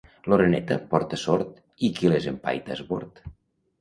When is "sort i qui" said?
1.25-2.13